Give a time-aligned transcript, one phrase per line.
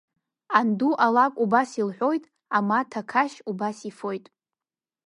[0.57, 2.23] Анду алакә убас илҳәоит,
[2.57, 4.25] амаҭа ақашь убас ифоит…